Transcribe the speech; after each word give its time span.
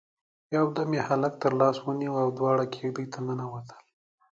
يودم 0.55 0.89
يې 0.97 1.01
هلک 1.09 1.33
تر 1.43 1.53
لاس 1.61 1.77
ونيو 1.81 2.13
او 2.23 2.27
دواړه 2.37 2.63
کېږدۍ 2.73 3.05
ته 3.13 3.19
ننوتل. 3.27 3.83